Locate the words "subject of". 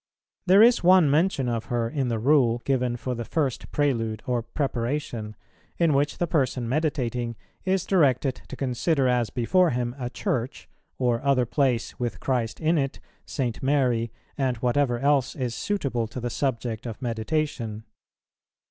16.31-16.99